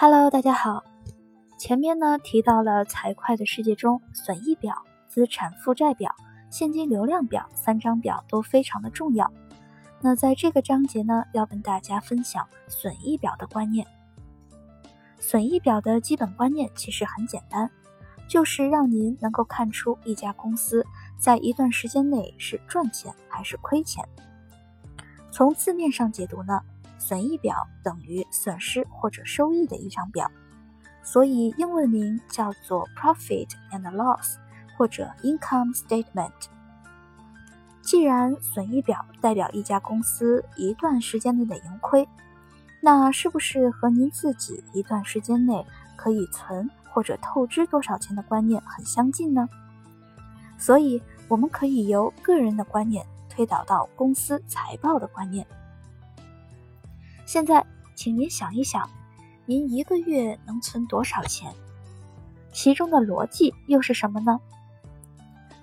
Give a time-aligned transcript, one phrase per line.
[0.00, 0.84] Hello，大家好。
[1.58, 4.72] 前面呢提到了财会的世界中，损益表、
[5.08, 6.14] 资产负债表、
[6.50, 9.28] 现金流量表三张表都非常的重要。
[10.00, 13.84] 那在这个章节呢，要跟大家分享损益表的观念。
[15.18, 17.68] 损益表的基本观念其实很简单，
[18.28, 20.86] 就是让您能够看出一家公司
[21.18, 24.08] 在一段时间内是赚钱还是亏钱。
[25.32, 26.60] 从字面上解读呢，
[26.98, 30.30] 损益表等于损失或者收益的一张表，
[31.02, 34.36] 所以英文名叫做 Profit and Loss
[34.76, 36.32] 或者 Income Statement。
[37.80, 42.06] 既然损益表代表一家公司一段时间内的盈亏，
[42.82, 45.64] 那是不是和您自己一段时间内
[45.96, 49.48] 可以存或者透支多少钱的观念很相近呢？
[50.58, 55.46] 所以我们可以由个人的观念推导到公司财报的观念。
[57.28, 57.62] 现在，
[57.94, 58.88] 请您想一想，
[59.44, 61.52] 您一个月能存多少钱？
[62.54, 64.40] 其中的逻辑又是什么呢？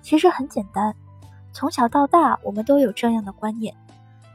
[0.00, 0.94] 其实很简单。
[1.52, 3.74] 从小到大，我们都有这样的观念：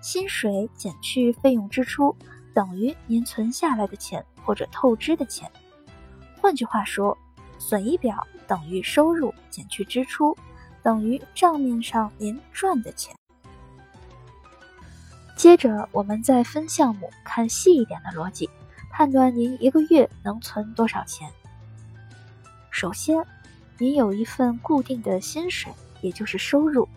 [0.02, 2.14] 薪水减去费用支出
[2.53, 5.50] 等于您存下来的钱或者透支的钱。
[6.41, 7.17] 换句话说，
[7.58, 10.38] 损益表等于收入减去支出
[10.84, 13.16] 等于账面上您赚的钱。
[15.42, 18.47] 接着，我们再分项目看细一点的逻辑，
[18.92, 21.28] 判断您一个月能存多少钱。
[22.70, 23.25] 首先，
[23.80, 26.88] 您有一份固定的薪水，也就是收入。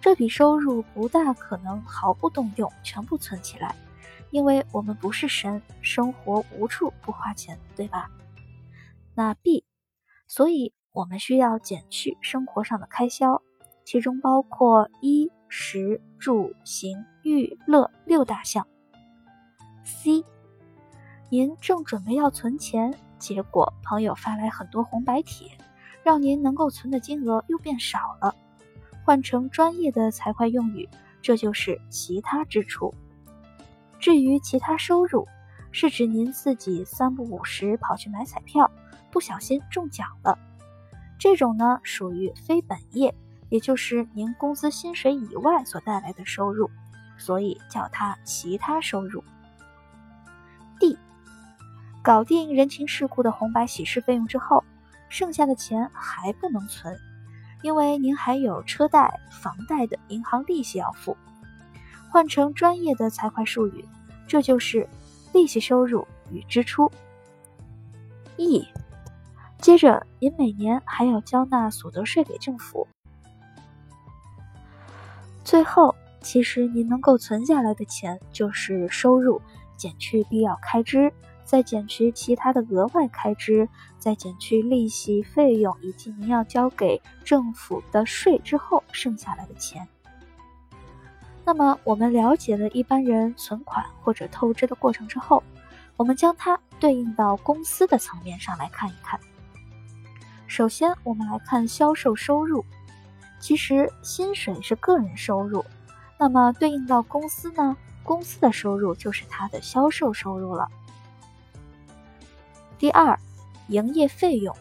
[0.00, 3.74] 这笔收入不大可能毫不动用全部存起来，
[4.30, 8.08] 因为我们不是神，生活无处不花钱，对吧？
[9.12, 9.64] 那 B，
[10.28, 13.42] 所以我们需要减去生活上的开销，
[13.86, 18.66] 其中包括衣食住行娱乐六大项。
[19.84, 20.24] C，
[21.30, 25.56] 您正准备要存钱，结果朋友发来很多红白帖，
[26.02, 28.34] 让您能够存的金额又变少了。
[29.04, 30.88] 换成专业的财会用语，
[31.22, 32.92] 这就是其他支出。
[34.00, 35.28] 至于其他收入，
[35.70, 38.68] 是指您自己三不五时跑去买彩票，
[39.12, 40.36] 不小心中奖了。
[41.20, 43.14] 这种呢属于非本业，
[43.48, 46.70] 也就是您工资薪水以外所带来的收入，
[47.16, 49.22] 所以叫它其他收入。
[50.78, 50.98] D，
[52.02, 54.64] 搞定人情世故的红白喜事费用之后，
[55.08, 56.98] 剩下的钱还不能存。
[57.62, 61.16] 因为您还有车贷、房贷的银行利息要付，
[62.10, 63.84] 换成专业的财会术语，
[64.28, 64.86] 这就是
[65.32, 66.92] 利息收入与支出。
[68.36, 68.68] E，
[69.58, 72.86] 接着您每年还要交纳所得税给政府。
[75.46, 79.40] 最后，其实您能够存下来的钱就是收入
[79.76, 81.12] 减去必要开支。
[81.44, 89.86] 再减去其他的额外开支，再减去利息费用以及您要交给政府的税之后剩下来的钱。
[91.44, 95.40] 那么，我们了解了一般人存款或者透支的过程之后，
[95.96, 99.20] 我们将它对应到公司的层面上来看一看。
[100.48, 102.64] 首先，我们来看销售收入。
[103.38, 105.64] 其实，薪水是个人收入，
[106.18, 107.76] 那么对应到公司呢？
[108.02, 110.68] 公司的收入就是它的销售收入了。
[112.78, 113.18] 第二，
[113.68, 114.54] 营业费用，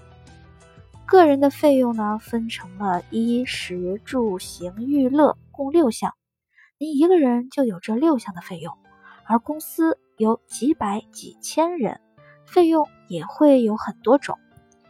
[1.05, 6.13] 个人的费用呢，分成了衣食住行娱乐，共六项。
[6.77, 8.77] 您一个人就有这六项的费用，
[9.25, 12.01] 而公司有几百几千人，
[12.45, 14.37] 费用也会有很多种，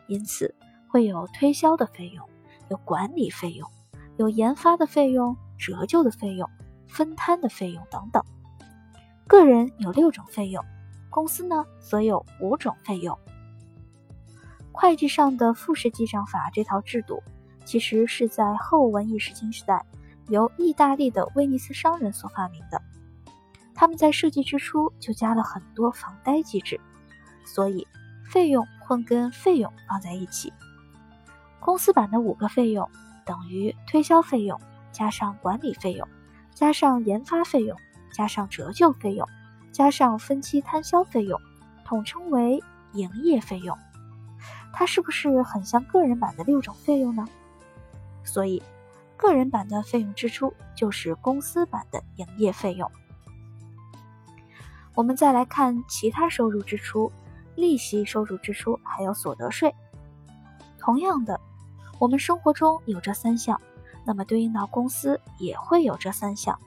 [0.08, 0.56] 因此
[0.88, 2.28] 会有推销的费用，
[2.70, 3.70] 有管理费用，
[4.18, 6.50] 有研发的费用，折旧的费用，
[6.88, 8.24] 分摊的费用等等。
[9.28, 10.64] 个人有六种费用。
[11.10, 13.18] 公司呢，则有五种费用。
[14.74, 17.24] 会计上的复式记账法这套制度，
[17.64, 19.86] 其实是在后文艺复兴时代
[20.28, 22.82] 由意大利的威尼斯商人所发明的。
[23.74, 26.80] 他们在设计之初就加了很多房贷机制，
[27.46, 27.88] 所以
[28.30, 30.52] 费用混跟费用放在一起。
[31.66, 32.88] 公司版的五个费用
[33.26, 36.08] 等于推销费用加上管理费用
[36.54, 37.76] 加上研发费用
[38.14, 39.28] 加上折旧费用。
[39.72, 41.38] 加上分期摊销费用，
[41.84, 42.64] 统称为
[42.94, 43.78] 营业费用。
[44.72, 47.28] 它是不是很像个人版的六种费用呢？
[48.24, 48.64] 所以，
[49.18, 52.90] 个人版的费用支出就是公司版的营业费用。
[54.94, 57.12] 我们再来看其他收入支出、
[57.58, 59.76] 利息收入支出，还有所得税。
[60.80, 61.38] 同样的，
[62.00, 63.60] 我们生活中有这三项，
[64.04, 66.60] 那么对应到公司也会有这三项。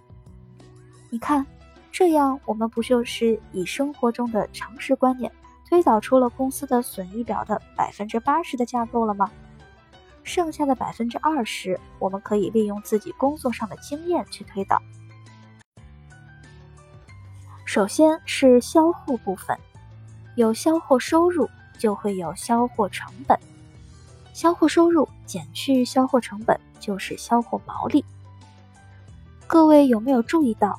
[1.11, 1.47] 你看。
[1.91, 5.33] 这样，我们不就是以生活中的常识观念
[5.69, 9.29] 推导出了公司的损益表的百分之八十的架构了吗？
[10.23, 14.81] 剩下的百分之二十，我们可以利用自己工作上的经验去推导。
[17.65, 19.59] 首先是销货部分，
[20.37, 21.49] 有销货收入
[21.79, 23.37] 就会有销货成本，
[24.38, 28.05] 销货收入减去销货成本就是销货毛利。
[29.49, 30.79] 各位有没有注意到？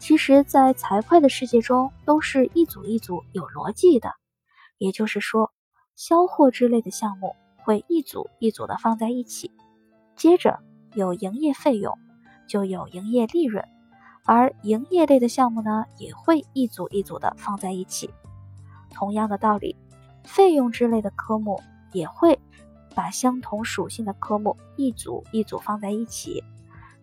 [0.00, 4.12] 其实，在财会的世界中，都是一组一组有逻辑的。
[4.78, 5.52] 也就是说，
[5.94, 9.52] 销货之类的项目会一组一组的放在一起，
[10.16, 10.58] 接着
[10.94, 11.96] 有营业费用，
[12.48, 13.64] 就有营业利润，
[14.24, 18.10] 而营业类的项目呢，也会一组一组的放在一起。
[18.90, 19.76] 同样的道理，
[20.24, 21.62] 费用之类的科目
[21.92, 22.36] 也会
[22.98, 26.42] 把相同属性的科目一组一组放在一起。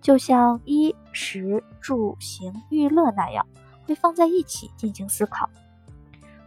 [0.01, 3.47] 就像衣食住行娱乐那样，
[3.86, 5.50] 会放在一起进行思考。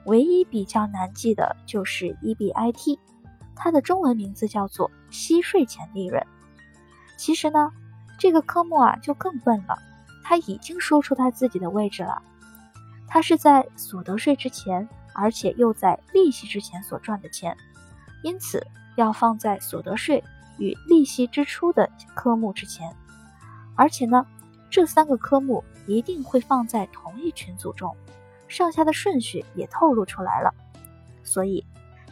[0.04, 2.98] 唯一比较难记的就是 EBIT，
[3.56, 6.22] 它的中文名字叫做息税前利润。
[7.16, 7.72] 其实呢，
[8.18, 9.78] 这个科目啊就更笨了，
[10.24, 12.20] 它已经说出它自己的位置了。
[13.06, 17.56] 它是在所得税之前，而且又在利息之前所赚的钱，
[18.22, 18.66] 因此
[18.98, 20.22] 要放在所得税
[20.58, 22.94] 与利息支出的科目之前。
[23.76, 24.26] 而且呢，
[24.68, 27.96] 这三个科目一定会放在同一群组中，
[28.48, 30.52] 上下的顺序也透露出来了，
[31.22, 31.64] 所以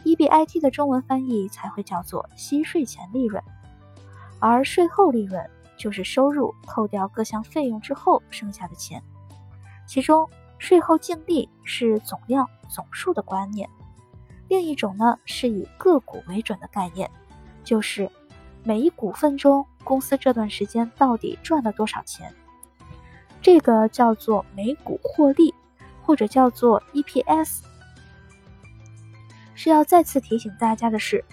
[0.05, 3.43] EBIT 的中文翻译才会叫做息税前利润，
[4.39, 5.45] 而税后利润
[5.77, 9.03] 就是收入扣掉各项费用之后剩下的钱，
[9.85, 13.69] 其中税后净利是总量总数的观念，
[14.47, 17.09] 另一种呢是以个股为准的概念，
[17.63, 18.09] 就是
[18.63, 19.65] 每一股份中。
[19.83, 22.33] 公司这段时间到底赚了多少钱？
[23.41, 25.53] 这个叫做每股获利，
[26.03, 27.61] 或者叫做 EPS。
[29.55, 31.23] 是要再次提醒大家的是，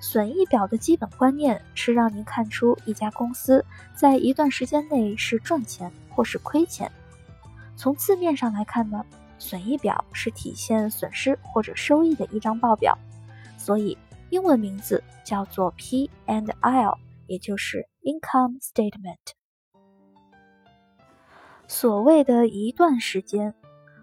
[0.00, 3.64] 损益表的基本观念是让您看出一家公司
[3.94, 6.90] 在一段时间内是赚钱或是亏钱。
[7.76, 9.06] 从字面上来看呢，
[9.42, 12.96] 损益表是体现损失或者收益的一张报表，
[13.58, 13.98] 所以
[14.30, 16.96] 英文名字叫做 P and L。
[17.28, 19.16] 也就是 income statement。
[21.66, 23.54] 所谓的一段时间，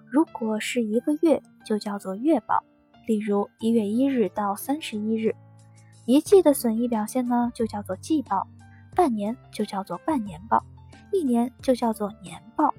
[0.09, 2.63] 如果是一个月，就叫做月报，
[3.06, 5.35] 例如一月一日到三十一日；
[6.06, 8.47] 一季的损益表现呢，就叫做季报；
[8.95, 10.57] 半年就叫做半年报；
[11.12, 12.74] 一年就叫做年报。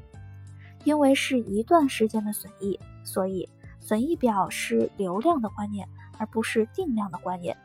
[0.84, 3.48] 因为是一段时间的损益，所以
[3.78, 5.88] 损益表是流量的观念，
[6.18, 7.56] 而不是定量的观念。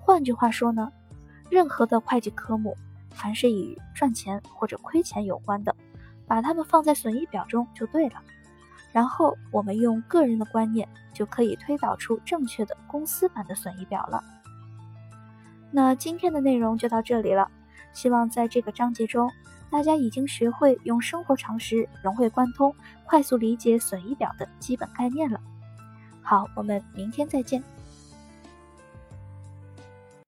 [0.00, 0.92] 换句话说呢？
[1.50, 2.76] 任何的会计科目，
[3.10, 5.76] 凡是与赚钱或者亏钱有关的，
[6.26, 8.22] 把它们放在损益表中就对了。
[8.92, 14.24] 然后我们用个人的观念，就可以推导出正确的公司版的损益表了。
[15.70, 17.50] 那今天的内容就到这里了，
[17.92, 19.30] 希望在这个章节中，
[19.74, 22.72] 大家已经学会用生活常识融会贯通，
[23.02, 25.40] 快速理解损益表的基本概念了。
[26.22, 27.60] 好，我们明天再见。